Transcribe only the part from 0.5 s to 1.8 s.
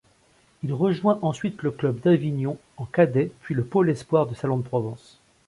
Il rejoint ensuite le